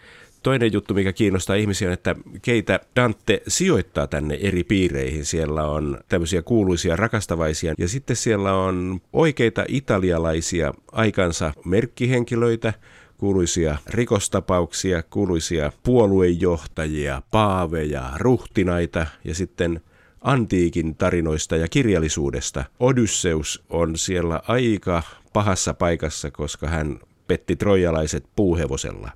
toinen 0.43 0.73
juttu, 0.73 0.93
mikä 0.93 1.13
kiinnostaa 1.13 1.55
ihmisiä, 1.55 1.87
on, 1.87 1.93
että 1.93 2.15
keitä 2.41 2.79
Dante 2.95 3.41
sijoittaa 3.47 4.07
tänne 4.07 4.37
eri 4.41 4.63
piireihin. 4.63 5.25
Siellä 5.25 5.63
on 5.63 5.97
tämmöisiä 6.09 6.41
kuuluisia 6.41 6.95
rakastavaisia 6.95 7.73
ja 7.77 7.87
sitten 7.87 8.15
siellä 8.15 8.53
on 8.53 9.01
oikeita 9.13 9.65
italialaisia 9.67 10.73
aikansa 10.91 11.53
merkkihenkilöitä, 11.65 12.73
kuuluisia 13.17 13.77
rikostapauksia, 13.88 15.03
kuuluisia 15.03 15.72
puoluejohtajia, 15.84 17.22
paaveja, 17.31 18.12
ruhtinaita 18.17 19.07
ja 19.24 19.36
sitten 19.36 19.81
antiikin 20.22 20.95
tarinoista 20.95 21.55
ja 21.55 21.67
kirjallisuudesta. 21.67 22.63
Odysseus 22.79 23.63
on 23.69 23.98
siellä 23.98 24.41
aika 24.48 25.03
pahassa 25.34 25.74
paikassa, 25.74 26.31
koska 26.31 26.67
hän 26.67 27.00
petti 27.27 27.55
trojalaiset 27.55 28.25
puuhevosella 28.36 29.12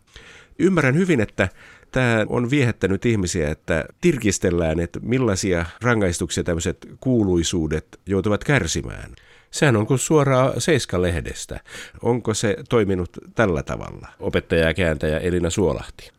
ymmärrän 0.60 0.96
hyvin, 0.96 1.22
että 1.22 1.50
tämä 1.91 2.25
on 2.29 2.50
viehättänyt 2.50 3.06
ihmisiä, 3.06 3.50
että 3.50 3.86
tirkistellään, 4.01 4.79
että 4.79 5.00
millaisia 5.00 5.65
rangaistuksia 5.82 6.44
tämmöiset 6.44 6.88
kuuluisuudet 7.00 8.00
joutuvat 8.06 8.44
kärsimään. 8.44 9.12
Sehän 9.51 9.75
on 9.75 9.88
kuin 9.88 10.00
suoraa 10.00 10.53
Seiska-lehdestä. 10.58 11.60
Onko 12.01 12.34
se 12.34 12.58
toiminut 12.70 13.10
tällä 13.36 13.63
tavalla? 13.63 14.08
Opettaja 14.20 14.68
ja 14.68 14.74
kääntäjä 14.74 15.20
Elina 15.20 15.50
Suolahti. 15.50 16.12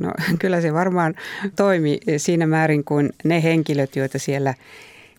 No 0.00 0.12
kyllä 0.38 0.60
se 0.60 0.72
varmaan 0.72 1.14
toimi 1.56 2.00
siinä 2.16 2.46
määrin, 2.46 2.84
kuin 2.84 3.10
ne 3.24 3.42
henkilöt, 3.42 3.96
joita 3.96 4.18
siellä 4.18 4.54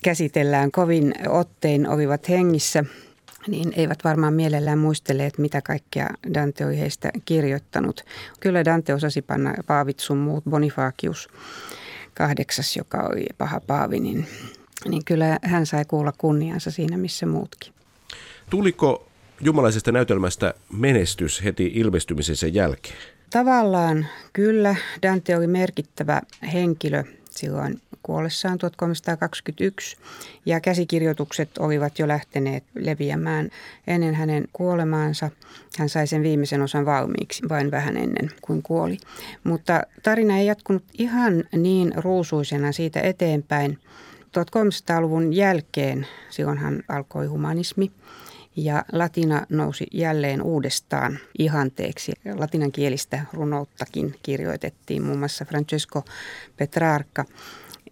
käsitellään 0.03 0.71
kovin 0.71 1.13
ottein, 1.27 1.89
olivat 1.89 2.29
hengissä. 2.29 2.83
niin 3.47 3.73
eivät 3.75 4.03
varmaan 4.03 4.33
mielellään 4.33 4.79
muistele, 4.79 5.25
että 5.25 5.41
mitä 5.41 5.61
kaikkea 5.61 6.09
Dante 6.33 6.65
oli 6.65 6.79
heistä 6.79 7.11
kirjoittanut. 7.25 8.05
Kyllä 8.39 8.65
Dante 8.65 8.93
osasi 8.93 9.21
panna 9.21 9.53
paavit 9.67 9.99
sun 9.99 10.17
muut, 10.17 10.43
Bonifacius 10.49 11.29
kahdeksas, 12.13 12.77
joka 12.77 12.97
oli 13.11 13.25
paha 13.37 13.59
paavi, 13.67 13.99
niin, 13.99 14.27
niin 14.89 15.05
kyllä 15.05 15.39
hän 15.43 15.65
sai 15.65 15.85
kuulla 15.85 16.13
kunniansa 16.17 16.71
siinä, 16.71 16.97
missä 16.97 17.25
muutkin. 17.25 17.73
Tuliko 18.49 19.07
jumalaisesta 19.41 19.91
näytelmästä 19.91 20.53
menestys 20.71 21.43
heti 21.43 21.71
ilmestymisensä 21.75 22.47
jälkeen? 22.47 22.97
Tavallaan 23.29 24.07
kyllä 24.33 24.75
Dante 25.01 25.37
oli 25.37 25.47
merkittävä 25.47 26.21
henkilö 26.53 27.03
silloin 27.29 27.81
kuollessaan 28.03 28.57
1321 28.57 29.97
ja 30.45 30.59
käsikirjoitukset 30.59 31.57
olivat 31.57 31.99
jo 31.99 32.07
lähteneet 32.07 32.63
leviämään 32.75 33.49
ennen 33.87 34.15
hänen 34.15 34.45
kuolemaansa. 34.53 35.29
Hän 35.77 35.89
sai 35.89 36.07
sen 36.07 36.23
viimeisen 36.23 36.61
osan 36.61 36.85
valmiiksi 36.85 37.43
vain 37.49 37.71
vähän 37.71 37.97
ennen 37.97 38.31
kuin 38.41 38.63
kuoli. 38.63 38.97
Mutta 39.43 39.81
tarina 40.03 40.37
ei 40.37 40.45
jatkunut 40.45 40.83
ihan 40.97 41.43
niin 41.57 41.93
ruusuisena 41.95 42.71
siitä 42.71 43.01
eteenpäin. 43.01 43.79
1300-luvun 44.37 45.33
jälkeen, 45.33 46.07
silloinhan 46.29 46.83
alkoi 46.87 47.25
humanismi, 47.25 47.91
ja 48.55 48.85
latina 48.91 49.45
nousi 49.49 49.87
jälleen 49.91 50.41
uudestaan 50.41 51.19
ihanteeksi. 51.39 52.11
Latinankielistä 52.35 53.25
runouttakin 53.33 54.15
kirjoitettiin 54.23 55.03
muun 55.03 55.19
muassa 55.19 55.45
Francesco 55.45 56.03
Petrarca. 56.57 57.25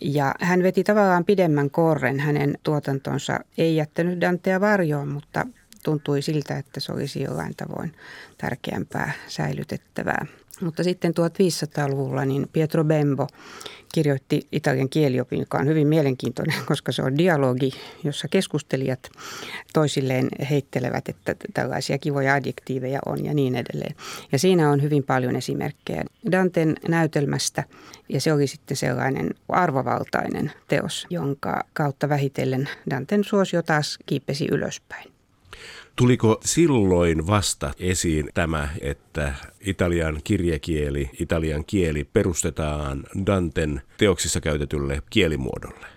Ja 0.01 0.35
hän 0.39 0.63
veti 0.63 0.83
tavallaan 0.83 1.25
pidemmän 1.25 1.69
korren. 1.69 2.19
Hänen 2.19 2.57
tuotantonsa 2.63 3.39
ei 3.57 3.75
jättänyt 3.75 4.21
Dantea 4.21 4.61
varjoon, 4.61 5.07
mutta 5.07 5.45
tuntui 5.83 6.21
siltä, 6.21 6.57
että 6.57 6.79
se 6.79 6.91
olisi 6.91 7.21
jollain 7.21 7.55
tavoin 7.55 7.95
tärkeämpää 8.37 9.11
säilytettävää. 9.27 10.25
Mutta 10.61 10.83
sitten 10.83 11.13
1500-luvulla 11.19 12.25
niin 12.25 12.49
Pietro 12.53 12.83
Bembo 12.83 13.27
kirjoitti 13.93 14.47
italian 14.51 14.89
kieliopin, 14.89 15.39
joka 15.39 15.57
on 15.57 15.67
hyvin 15.67 15.87
mielenkiintoinen, 15.87 16.55
koska 16.65 16.91
se 16.91 17.01
on 17.01 17.17
dialogi, 17.17 17.71
jossa 18.03 18.27
keskustelijat 18.27 19.09
toisilleen 19.73 20.27
heittelevät, 20.49 21.09
että 21.09 21.35
tällaisia 21.53 21.97
kivoja 21.97 22.33
adjektiiveja 22.33 22.99
on 23.05 23.25
ja 23.25 23.33
niin 23.33 23.55
edelleen. 23.55 23.95
Ja 24.31 24.39
siinä 24.39 24.69
on 24.71 24.81
hyvin 24.81 25.03
paljon 25.03 25.35
esimerkkejä 25.35 26.03
Danten 26.31 26.75
näytelmästä 26.87 27.63
ja 28.09 28.21
se 28.21 28.33
oli 28.33 28.47
sitten 28.47 28.77
sellainen 28.77 29.29
arvovaltainen 29.49 30.51
teos, 30.67 31.07
jonka 31.09 31.63
kautta 31.73 32.09
vähitellen 32.09 32.69
Danten 32.89 33.23
suosio 33.23 33.61
taas 33.61 33.99
kiipesi 34.05 34.47
ylöspäin. 34.51 35.18
Tuliko 35.99 36.39
silloin 36.45 37.27
vasta 37.27 37.71
esiin 37.79 38.29
tämä, 38.33 38.69
että 38.81 39.33
italian 39.61 40.21
kirjekieli, 40.23 41.09
italian 41.19 41.65
kieli 41.65 42.03
perustetaan 42.03 43.03
Danten 43.25 43.81
teoksissa 43.97 44.41
käytetylle 44.41 45.01
kielimuodolle? 45.09 45.87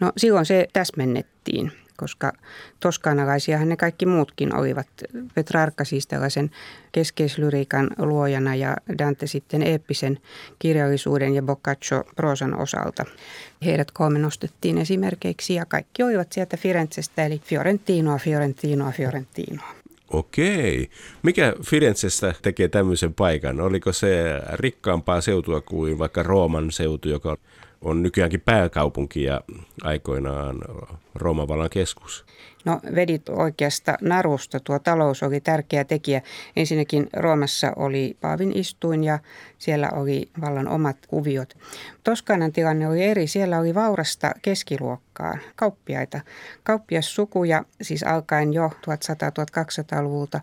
No 0.00 0.12
silloin 0.16 0.46
se 0.46 0.68
täsmennettiin 0.72 1.72
koska 2.00 2.32
toskanalaisiahan 2.80 3.68
ne 3.68 3.76
kaikki 3.76 4.06
muutkin 4.06 4.54
olivat. 4.54 4.86
Petrarka 5.34 5.84
siis 5.84 6.06
tällaisen 6.06 6.50
keskeislyriikan 6.92 7.90
luojana 7.98 8.54
ja 8.54 8.76
Dante 8.98 9.26
sitten 9.26 9.62
eeppisen 9.62 10.18
kirjallisuuden 10.58 11.34
ja 11.34 11.42
Boccaccio 11.42 12.04
prosan 12.16 12.58
osalta. 12.58 13.04
Heidät 13.64 13.90
kolme 13.90 14.18
nostettiin 14.18 14.78
esimerkkeiksi 14.78 15.54
ja 15.54 15.66
kaikki 15.66 16.02
olivat 16.02 16.32
sieltä 16.32 16.56
Firenzestä 16.56 17.26
eli 17.26 17.40
Fiorentinoa, 17.44 18.18
Fiorentinoa, 18.18 18.90
Fiorentinoa. 18.90 19.74
Okei. 20.10 20.90
Mikä 21.22 21.54
Firenzestä 21.64 22.34
tekee 22.42 22.68
tämmöisen 22.68 23.14
paikan? 23.14 23.60
Oliko 23.60 23.92
se 23.92 24.40
rikkaampaa 24.52 25.20
seutua 25.20 25.60
kuin 25.60 25.98
vaikka 25.98 26.22
Rooman 26.22 26.72
seutu, 26.72 27.08
joka 27.08 27.36
on 27.80 28.02
nykyäänkin 28.02 28.40
pääkaupunki 28.40 29.22
ja 29.22 29.40
aikoinaan 29.82 30.58
Rooman 31.14 31.48
vallan 31.48 31.70
keskus? 31.70 32.24
No 32.64 32.80
vedit 32.94 33.28
oikeasta 33.28 33.94
narusta. 34.00 34.60
Tuo 34.60 34.78
talous 34.78 35.22
oli 35.22 35.40
tärkeä 35.40 35.84
tekijä. 35.84 36.22
Ensinnäkin 36.56 37.08
Roomassa 37.12 37.72
oli 37.76 38.16
Paavin 38.20 38.56
istuin 38.56 39.04
ja 39.04 39.18
siellä 39.58 39.90
oli 39.90 40.30
vallan 40.40 40.68
omat 40.68 40.96
kuviot. 41.06 41.56
Toskanan 42.04 42.52
tilanne 42.52 42.88
oli 42.88 43.04
eri. 43.04 43.26
Siellä 43.26 43.58
oli 43.58 43.74
vaurasta 43.74 44.32
keskiluokkaa, 44.42 45.38
kauppiaita. 45.56 46.20
Kauppiassukuja, 46.62 47.64
siis 47.82 48.02
alkaen 48.02 48.52
jo 48.52 48.70
1100-1200-luvulta, 48.86 50.40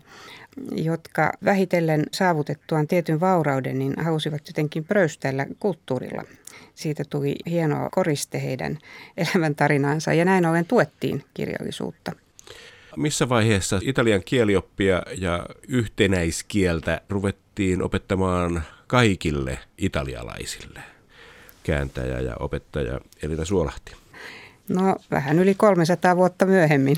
jotka 0.72 1.32
vähitellen 1.44 2.04
saavutettuaan 2.12 2.86
tietyn 2.86 3.20
vaurauden, 3.20 3.78
niin 3.78 3.94
halusivat 4.04 4.42
jotenkin 4.46 4.84
pröystellä 4.84 5.46
kulttuurilla. 5.58 6.22
Siitä 6.74 7.04
tuli 7.10 7.36
hieno 7.46 7.88
koriste 7.92 8.42
heidän 8.42 8.78
elämäntarinaansa 9.16 10.12
ja 10.12 10.24
näin 10.24 10.46
ollen 10.46 10.66
tuettiin 10.66 11.24
kirjallisuutta. 11.34 12.12
Missä 12.96 13.28
vaiheessa 13.28 13.80
italian 13.82 14.22
kielioppia 14.24 15.02
ja 15.18 15.46
yhtenäiskieltä 15.68 17.00
ruvettiin 17.08 17.82
opettamaan 17.82 18.62
kaikille 18.86 19.58
italialaisille? 19.78 20.80
Kääntäjä 21.62 22.20
ja 22.20 22.36
opettaja 22.40 23.00
Elina 23.22 23.44
Suolahti. 23.44 23.92
No 24.68 24.96
vähän 25.10 25.38
yli 25.38 25.54
300 25.54 26.16
vuotta 26.16 26.46
myöhemmin. 26.46 26.96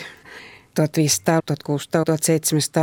1500, 0.88 1.40
1600, 1.43 2.05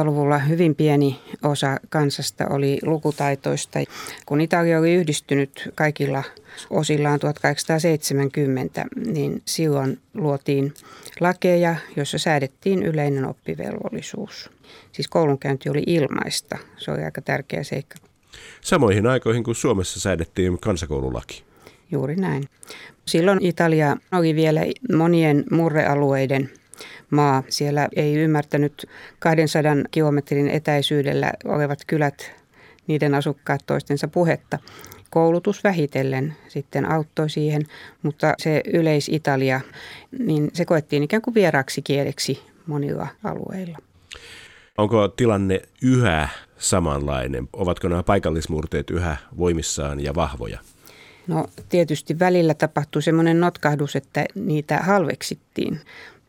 1700-luvulla 0.04 0.38
hyvin 0.38 0.76
pieni 0.76 1.20
osa 1.44 1.78
kansasta 1.90 2.48
oli 2.50 2.80
lukutaitoista. 2.84 3.80
Kun 4.26 4.42
Italia 4.42 4.80
oli 4.80 4.94
yhdistynyt 4.94 5.70
kaikilla 5.76 6.24
osillaan 6.70 7.20
1870, 7.20 8.86
niin 9.06 9.42
silloin 9.46 10.00
luotiin 10.14 10.74
lakeja, 11.20 11.76
joissa 11.96 12.18
säädettiin 12.18 12.84
yleinen 12.84 13.26
oppivelvollisuus. 13.26 14.50
Siis 14.92 15.08
koulunkäynti 15.08 15.70
oli 15.70 15.84
ilmaista. 15.88 16.58
Se 16.78 16.92
oli 16.92 17.04
aika 17.04 17.22
tärkeä 17.22 17.64
seikka. 17.64 17.96
Samoihin 18.62 19.08
aikoihin 19.08 19.44
kuin 19.44 19.56
Suomessa 19.56 20.00
säädettiin 20.00 20.60
kansakoululaki. 20.60 21.44
Juuri 21.92 22.16
näin. 22.16 22.44
Silloin 23.06 23.46
Italia 23.46 23.98
oli 24.12 24.36
vielä 24.36 24.62
monien 24.96 25.44
murrealueiden 25.52 26.50
maa. 27.12 27.44
Siellä 27.50 27.88
ei 27.96 28.16
ymmärtänyt 28.16 28.90
200 29.20 29.76
kilometrin 29.92 30.48
etäisyydellä 30.48 31.32
olevat 31.46 31.80
kylät, 31.88 32.32
niiden 32.88 33.16
asukkaat 33.16 33.62
toistensa 33.66 34.08
puhetta. 34.08 34.60
Koulutus 35.10 35.64
vähitellen 35.64 36.36
sitten 36.48 36.92
auttoi 36.92 37.30
siihen, 37.30 37.62
mutta 38.04 38.34
se 38.38 38.62
yleis-Italia, 38.74 39.62
niin 40.20 40.50
se 40.54 40.66
koettiin 40.66 41.04
ikään 41.04 41.22
kuin 41.22 41.34
vieraaksi 41.36 41.82
kieleksi 41.82 42.42
monilla 42.66 43.08
alueilla. 43.24 43.78
Onko 44.78 45.08
tilanne 45.08 45.62
yhä 45.82 46.30
samanlainen? 46.58 47.50
Ovatko 47.54 47.88
nämä 47.88 48.04
paikallismurteet 48.04 48.90
yhä 48.90 49.18
voimissaan 49.38 50.00
ja 50.04 50.16
vahvoja? 50.16 50.60
No 51.28 51.46
tietysti 51.70 52.20
välillä 52.20 52.54
tapahtui 52.54 53.02
semmoinen 53.02 53.40
notkahdus, 53.40 53.96
että 53.96 54.26
niitä 54.36 54.78
halveksittiin. 54.78 55.80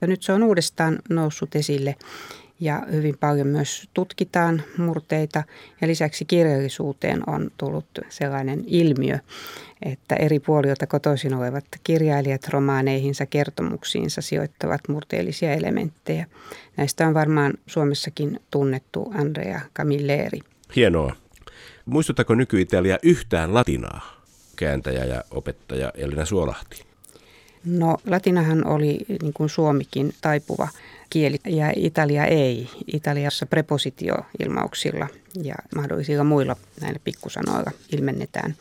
Ja 0.01 0.07
nyt 0.07 0.23
se 0.23 0.33
on 0.33 0.43
uudestaan 0.43 0.99
noussut 1.11 1.57
esille 1.57 1.97
ja 2.61 2.83
hyvin 2.93 3.19
paljon 3.19 3.47
myös 3.47 3.89
tutkitaan 3.95 4.63
murteita 4.79 5.43
ja 5.81 5.89
lisäksi 5.89 6.25
kirjallisuuteen 6.25 7.23
on 7.27 7.51
tullut 7.57 7.87
sellainen 8.09 8.65
ilmiö, 8.67 9.19
että 9.83 10.15
eri 10.15 10.41
puolilta 10.41 10.87
kotoisin 10.87 11.35
olevat 11.35 11.65
kirjailijat 11.85 12.49
romaaneihinsa, 12.49 13.27
kertomuksiinsa 13.27 14.21
sijoittavat 14.21 14.81
murteellisia 14.89 15.53
elementtejä. 15.53 16.27
Näistä 16.77 17.07
on 17.07 17.15
varmaan 17.15 17.55
Suomessakin 17.67 18.41
tunnettu 18.51 19.13
Andrea 19.15 19.61
Camilleri. 19.75 20.41
Hienoa. 20.77 21.17
Muistuttako 21.87 22.35
nyky-Italia 22.35 22.99
yhtään 23.03 23.55
latinaa? 23.55 24.25
Kääntäjä 24.57 25.05
ja 25.05 25.25
opettaja 25.31 25.93
Elina 25.95 26.25
Suolahti. 26.25 26.88
No 27.65 27.97
latinahan 28.07 28.67
oli 28.67 28.99
niin 29.23 29.33
kuin 29.33 29.49
suomikin 29.49 30.15
taipuva 30.21 30.69
kieli 31.11 31.39
ja 31.47 31.73
Italia 31.77 32.25
ei. 32.25 32.69
Italiassa 32.87 33.47
prepositioilmauksilla 33.47 35.09
ja 35.43 35.55
mahdollisilla 35.75 36.25
muilla 36.25 36.57
näillä 36.81 37.01
pikkusanoilla 37.05 37.71
ilmennetään 37.93 38.57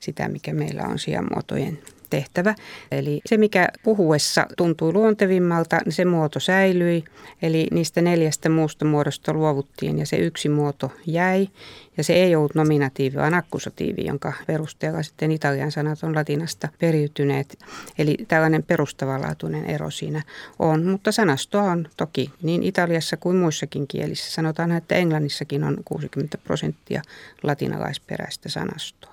sitä, 0.00 0.28
mikä 0.28 0.52
meillä 0.52 0.82
on 0.82 0.98
sijamuotojen 0.98 1.78
tehtävä. 2.12 2.54
Eli 2.90 3.20
se, 3.26 3.36
mikä 3.36 3.68
puhuessa 3.82 4.46
tuntui 4.56 4.92
luontevimmalta, 4.92 5.78
niin 5.84 5.92
se 5.92 6.04
muoto 6.04 6.40
säilyi. 6.40 7.04
Eli 7.42 7.66
niistä 7.70 8.00
neljästä 8.02 8.48
muusta 8.48 8.84
muodosta 8.84 9.32
luovuttiin 9.32 9.98
ja 9.98 10.06
se 10.06 10.16
yksi 10.16 10.48
muoto 10.48 10.92
jäi. 11.06 11.48
Ja 11.96 12.04
se 12.04 12.12
ei 12.12 12.36
ollut 12.36 12.54
nominatiivi, 12.54 13.16
vaan 13.16 13.34
akkusatiivi, 13.34 14.06
jonka 14.06 14.32
perusteella 14.46 15.02
sitten 15.02 15.32
italian 15.32 15.72
sanat 15.72 16.02
on 16.02 16.14
latinasta 16.14 16.68
periytyneet. 16.78 17.58
Eli 17.98 18.16
tällainen 18.28 18.62
perustavanlaatuinen 18.62 19.64
ero 19.64 19.90
siinä 19.90 20.22
on. 20.58 20.86
Mutta 20.86 21.12
sanastoa 21.12 21.62
on 21.62 21.88
toki 21.96 22.30
niin 22.42 22.62
Italiassa 22.62 23.16
kuin 23.16 23.36
muissakin 23.36 23.86
kielissä. 23.86 24.32
Sanotaan, 24.32 24.72
että 24.72 24.94
Englannissakin 24.94 25.64
on 25.64 25.76
60 25.84 26.38
prosenttia 26.38 27.02
latinalaisperäistä 27.42 28.48
sanastoa. 28.48 29.11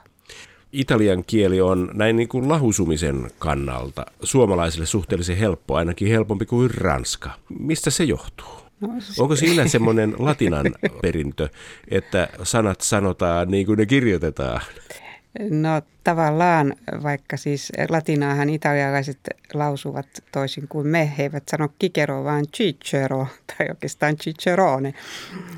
Italian 0.71 1.23
kieli 1.27 1.61
on 1.61 1.91
näin 1.93 2.15
niin 2.15 2.29
kuin 2.29 2.49
lahusumisen 2.49 3.31
kannalta 3.39 4.05
suomalaisille 4.23 4.85
suhteellisen 4.85 5.37
helppo, 5.37 5.75
ainakin 5.75 6.07
helpompi 6.07 6.45
kuin 6.45 6.71
ranska. 6.71 7.31
Mistä 7.59 7.89
se 7.89 8.03
johtuu? 8.03 8.59
No, 8.81 8.89
Onko 9.19 9.35
sillä 9.35 9.67
semmoinen 9.67 10.15
latinan 10.19 10.65
perintö, 11.01 11.49
että 11.87 12.29
sanat 12.43 12.81
sanotaan 12.81 13.51
niin 13.51 13.65
kuin 13.65 13.77
ne 13.77 13.85
kirjoitetaan? 13.85 14.61
No 15.49 15.81
tavallaan, 16.03 16.75
vaikka 17.03 17.37
siis 17.37 17.71
latinaahan 17.89 18.49
italialaiset 18.49 19.19
lausuvat 19.53 20.07
toisin 20.31 20.67
kuin 20.67 20.87
me, 20.87 21.13
he 21.17 21.23
eivät 21.23 21.43
sano 21.51 21.69
kikero, 21.79 22.23
vaan 22.23 22.45
cicero 22.47 23.27
tai 23.47 23.67
oikeastaan 23.69 24.15
cicerone. 24.15 24.93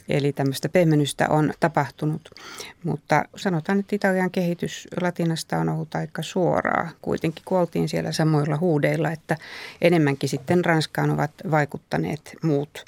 Eli 0.09 0.33
tämmöistä 0.33 0.69
pehmennystä 0.69 1.29
on 1.29 1.53
tapahtunut. 1.59 2.29
Mutta 2.83 3.25
sanotaan, 3.35 3.79
että 3.79 3.95
Italian 3.95 4.31
kehitys 4.31 4.87
latinasta 5.01 5.57
on 5.57 5.69
ollut 5.69 5.95
aika 5.95 6.21
suoraa. 6.21 6.89
Kuitenkin 7.01 7.43
kuoltiin 7.45 7.89
siellä 7.89 8.11
samoilla 8.11 8.57
huudeilla, 8.57 9.11
että 9.11 9.37
enemmänkin 9.81 10.29
sitten 10.29 10.65
Ranskaan 10.65 11.11
ovat 11.11 11.31
vaikuttaneet 11.51 12.35
muut 12.43 12.85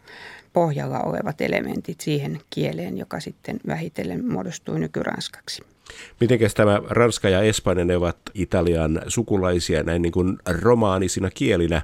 pohjalla 0.54 1.00
olevat 1.00 1.42
elementit 1.42 2.02
siihen 2.02 2.40
kieleen, 2.50 2.98
joka 2.98 3.20
sitten 3.20 3.60
vähitellen 3.68 4.32
muodostui 4.32 4.80
nykyranskaksi. 4.80 5.73
Mitenkäs 6.20 6.54
tämä 6.54 6.82
ranska 6.90 7.30
ja 7.30 7.42
espanja, 7.42 7.86
ne 7.86 7.98
ovat 7.98 8.18
Italian 8.34 9.02
sukulaisia 9.08 9.84
näin 9.84 10.02
niin 10.02 10.12
kuin 10.12 10.38
romaanisina 10.62 11.30
kielinä. 11.30 11.82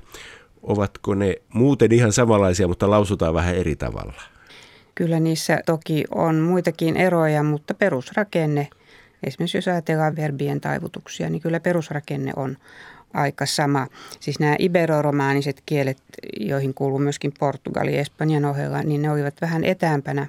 Ovatko 0.64 1.16
ne 1.16 1.36
muuten 1.54 1.92
ihan 1.92 2.12
samanlaisia, 2.14 2.68
mutta 2.68 2.90
lausutaan 2.90 3.34
vähän 3.34 3.56
eri 3.56 3.76
tavalla? 3.76 4.22
Kyllä 4.96 5.20
niissä 5.20 5.60
toki 5.66 6.06
on 6.16 6.36
muitakin 6.36 6.98
eroja, 6.98 7.44
mutta 7.44 7.74
perusrakenne, 7.74 8.68
esimerkiksi 9.24 9.58
jos 9.58 9.68
ajatellaan 9.68 10.16
verbien 10.16 10.62
taivutuksia, 10.62 11.30
niin 11.30 11.42
kyllä 11.42 11.60
perusrakenne 11.60 12.32
on 12.36 12.58
aika 13.14 13.46
sama. 13.46 13.88
Siis 14.20 14.40
nämä 14.40 14.56
iberoromaaniset 14.60 15.64
kielet, 15.66 15.98
joihin 16.40 16.74
kuuluu 16.74 17.00
myöskin 17.00 17.34
Portugali 17.40 17.98
Espanjan 17.98 18.46
ohella, 18.46 18.84
niin 18.84 19.02
ne 19.02 19.12
olivat 19.12 19.42
vähän 19.42 19.64
etäämpänä 19.64 20.28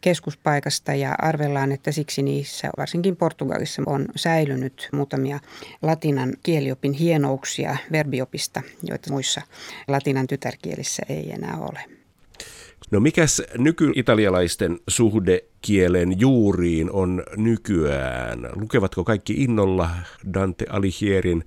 keskuspaikasta 0.00 0.94
ja 0.94 1.14
arvellaan, 1.18 1.72
että 1.72 1.92
siksi 1.92 2.22
niissä, 2.22 2.70
varsinkin 2.76 3.16
Portugalissa, 3.16 3.82
on 3.86 4.06
säilynyt 4.16 4.88
muutamia 4.92 5.40
latinan 5.82 6.32
kieliopin 6.42 6.92
hienouksia 6.92 7.76
verbiopista, 7.92 8.62
joita 8.82 9.12
muissa 9.12 9.40
latinan 9.88 10.26
tytärkielissä 10.26 11.02
ei 11.08 11.32
enää 11.32 11.56
ole. 11.56 11.98
No 12.90 13.00
mikäs 13.00 13.42
nyky-italialaisten 13.58 14.78
suhde 14.88 15.44
kielen 15.60 16.20
juuriin 16.20 16.90
on 16.92 17.22
nykyään? 17.36 18.48
Lukevatko 18.52 19.04
kaikki 19.04 19.32
innolla 19.32 19.90
Dante 20.34 20.66
Alighierin 20.70 21.44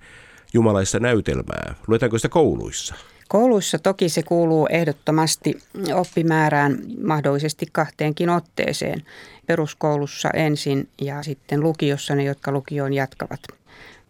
jumalaista 0.53 0.99
näytelmää? 0.99 1.75
Luetaanko 1.87 2.17
sitä 2.17 2.29
kouluissa? 2.29 2.95
Kouluissa 3.27 3.79
toki 3.79 4.09
se 4.09 4.23
kuuluu 4.23 4.67
ehdottomasti 4.69 5.59
oppimäärään 5.93 6.79
mahdollisesti 7.03 7.65
kahteenkin 7.71 8.29
otteeseen. 8.29 9.03
Peruskoulussa 9.47 10.29
ensin 10.29 10.89
ja 11.01 11.23
sitten 11.23 11.59
lukiossa 11.59 12.15
ne, 12.15 12.23
jotka 12.23 12.51
lukioon 12.51 12.93
jatkavat. 12.93 13.39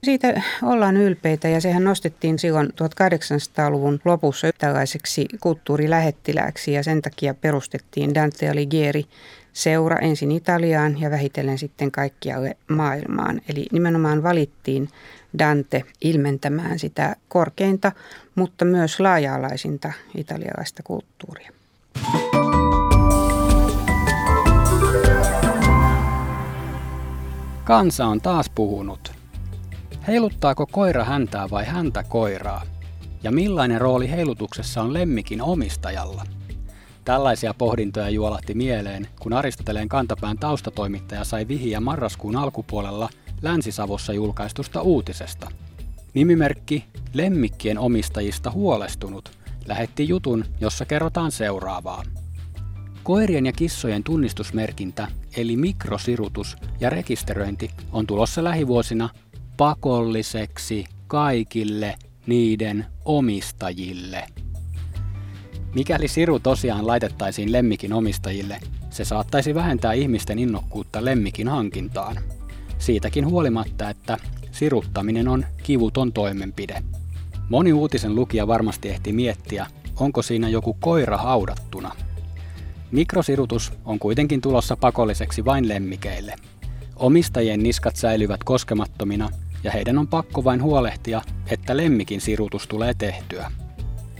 Siitä 0.03 0.41
ollaan 0.63 0.97
ylpeitä 0.97 1.47
ja 1.47 1.61
sehän 1.61 1.83
nostettiin 1.83 2.39
silloin 2.39 2.67
1800-luvun 2.69 3.99
lopussa 4.05 4.47
tällaiseksi 4.57 5.25
kulttuurilähettilääksi 5.39 6.73
ja 6.73 6.83
sen 6.83 7.01
takia 7.01 7.33
perustettiin 7.33 8.15
Dante 8.15 8.49
Alighieri 8.49 9.05
seura 9.53 9.97
ensin 9.97 10.31
Italiaan 10.31 11.01
ja 11.01 11.11
vähitellen 11.11 11.57
sitten 11.57 11.91
kaikkialle 11.91 12.57
maailmaan. 12.67 13.41
Eli 13.49 13.65
nimenomaan 13.71 14.23
valittiin 14.23 14.89
Dante 15.39 15.83
ilmentämään 16.01 16.79
sitä 16.79 17.15
korkeinta, 17.27 17.91
mutta 18.35 18.65
myös 18.65 18.99
laaja-alaisinta 18.99 19.93
italialaista 20.17 20.83
kulttuuria. 20.83 21.51
Kansa 27.63 28.05
on 28.05 28.21
taas 28.21 28.49
puhunut. 28.49 29.20
Heiluttaako 30.07 30.65
koira 30.65 31.03
häntää 31.03 31.49
vai 31.49 31.65
häntä 31.65 32.03
koiraa? 32.03 32.61
Ja 33.23 33.31
millainen 33.31 33.81
rooli 33.81 34.11
heilutuksessa 34.11 34.81
on 34.81 34.93
lemmikin 34.93 35.41
omistajalla? 35.41 36.23
Tällaisia 37.05 37.53
pohdintoja 37.53 38.09
juolahti 38.09 38.53
mieleen, 38.53 39.07
kun 39.19 39.33
Aristoteleen 39.33 39.89
kantapään 39.89 40.37
taustatoimittaja 40.37 41.23
sai 41.23 41.47
vihiä 41.47 41.79
marraskuun 41.79 42.35
alkupuolella 42.35 43.09
Länsi-Savossa 43.41 44.13
julkaistusta 44.13 44.81
uutisesta. 44.81 45.51
Nimimerkki 46.13 46.85
Lemmikkien 47.13 47.79
omistajista 47.79 48.51
huolestunut 48.51 49.31
lähetti 49.65 50.07
jutun, 50.07 50.45
jossa 50.61 50.85
kerrotaan 50.85 51.31
seuraavaa. 51.31 52.03
Koirien 53.03 53.45
ja 53.45 53.51
kissojen 53.51 54.03
tunnistusmerkintä, 54.03 55.07
eli 55.37 55.55
mikrosirutus 55.55 56.57
ja 56.79 56.89
rekisteröinti, 56.89 57.71
on 57.91 58.07
tulossa 58.07 58.43
lähivuosina 58.43 59.09
pakolliseksi 59.61 60.85
kaikille 61.07 61.95
niiden 62.27 62.85
omistajille. 63.05 64.27
Mikäli 65.75 66.07
siru 66.07 66.39
tosiaan 66.39 66.87
laitettaisiin 66.87 67.51
lemmikin 67.51 67.93
omistajille, 67.93 68.59
se 68.89 69.05
saattaisi 69.05 69.55
vähentää 69.55 69.93
ihmisten 69.93 70.39
innokkuutta 70.39 71.05
lemmikin 71.05 71.47
hankintaan. 71.47 72.17
Siitäkin 72.77 73.25
huolimatta, 73.25 73.89
että 73.89 74.17
siruttaminen 74.51 75.27
on 75.27 75.45
kivuton 75.63 76.13
toimenpide. 76.13 76.83
Moni 77.49 77.73
uutisen 77.73 78.15
lukija 78.15 78.47
varmasti 78.47 78.89
ehti 78.89 79.13
miettiä, 79.13 79.67
onko 79.99 80.21
siinä 80.21 80.49
joku 80.49 80.73
koira 80.73 81.17
haudattuna. 81.17 81.91
Mikrosirutus 82.91 83.73
on 83.85 83.99
kuitenkin 83.99 84.41
tulossa 84.41 84.77
pakolliseksi 84.77 85.45
vain 85.45 85.67
lemmikeille. 85.67 86.35
Omistajien 86.95 87.63
niskat 87.63 87.95
säilyvät 87.95 88.43
koskemattomina 88.43 89.29
ja 89.63 89.71
heidän 89.71 89.97
on 89.97 90.07
pakko 90.07 90.43
vain 90.43 90.63
huolehtia, 90.63 91.21
että 91.51 91.77
lemmikin 91.77 92.21
sirutus 92.21 92.67
tulee 92.67 92.93
tehtyä. 92.93 93.51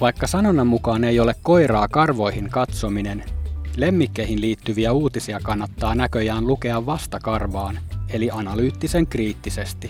Vaikka 0.01 0.27
sanonnan 0.27 0.67
mukaan 0.67 1.03
ei 1.03 1.19
ole 1.19 1.35
koiraa 1.41 1.87
karvoihin 1.87 2.49
katsominen, 2.49 3.23
lemmikkeihin 3.77 4.41
liittyviä 4.41 4.91
uutisia 4.91 5.39
kannattaa 5.43 5.95
näköjään 5.95 6.47
lukea 6.47 6.85
vastakarvaan, 6.85 7.79
eli 8.09 8.29
analyyttisen 8.31 9.07
kriittisesti. 9.07 9.89